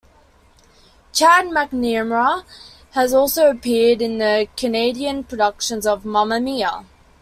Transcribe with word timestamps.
Chad 1.13 1.45
McNamara 1.49 2.43
has 2.93 3.13
also 3.13 3.51
appeared 3.51 4.01
in 4.01 4.17
the 4.17 4.47
Canadian 4.57 5.23
productions 5.23 5.85
of 5.85 6.05
Mamma 6.05 6.39
Mia! 6.39 6.85